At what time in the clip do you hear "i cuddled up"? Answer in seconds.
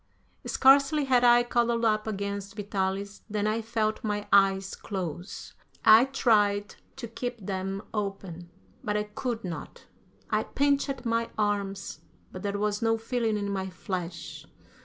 1.23-2.07